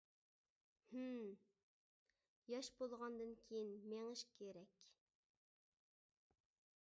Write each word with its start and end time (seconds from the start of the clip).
-ھىم. 0.93 1.27
ياش 2.53 2.69
بولغاندىن 2.79 3.35
كېيىن 3.43 3.71
مېڭىش 3.91 4.23
كېرەك! 4.39 4.81